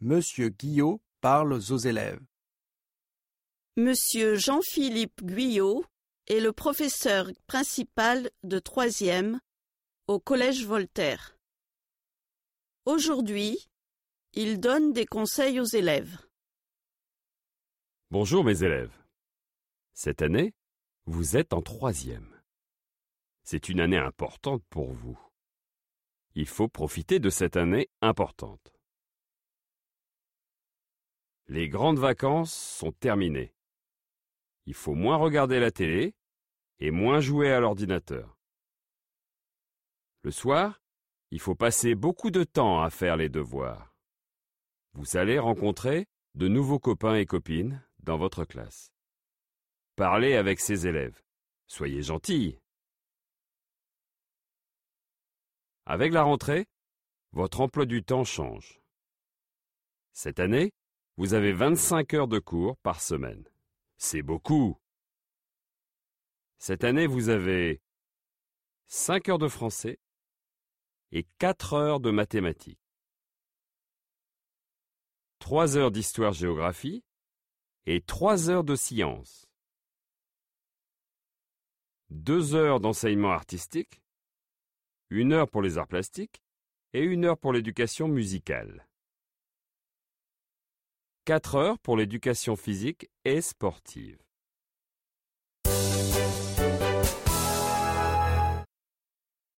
[0.00, 2.24] Monsieur Guillot parle aux élèves.
[3.76, 5.84] Monsieur Jean-Philippe Guyot
[6.28, 9.40] est le professeur principal de troisième
[10.06, 11.36] au Collège Voltaire.
[12.84, 13.68] Aujourd'hui,
[14.34, 16.16] il donne des conseils aux élèves.
[18.12, 18.96] Bonjour mes élèves.
[19.94, 20.54] Cette année,
[21.06, 22.40] vous êtes en troisième.
[23.42, 25.18] C'est une année importante pour vous.
[26.36, 28.77] Il faut profiter de cette année importante.
[31.50, 33.54] Les grandes vacances sont terminées.
[34.66, 36.14] Il faut moins regarder la télé
[36.78, 38.38] et moins jouer à l'ordinateur.
[40.24, 40.82] Le soir,
[41.30, 43.96] il faut passer beaucoup de temps à faire les devoirs.
[44.92, 48.92] Vous allez rencontrer de nouveaux copains et copines dans votre classe.
[49.96, 51.22] Parlez avec ces élèves.
[51.66, 52.60] Soyez gentils.
[55.86, 56.66] Avec la rentrée,
[57.32, 58.80] votre emploi du temps change.
[60.12, 60.72] Cette année,
[61.18, 63.44] vous avez 25 heures de cours par semaine.
[63.96, 64.78] C'est beaucoup.
[66.58, 67.82] Cette année, vous avez
[68.86, 69.98] 5 heures de français
[71.10, 72.78] et 4 heures de mathématiques.
[75.40, 77.04] 3 heures d'histoire-géographie
[77.86, 79.50] et 3 heures de sciences.
[82.10, 84.00] 2 heures d'enseignement artistique,
[85.10, 86.44] 1 heure pour les arts plastiques
[86.92, 88.87] et 1 heure pour l'éducation musicale.
[91.28, 94.16] 4 heures pour l'éducation physique et sportive.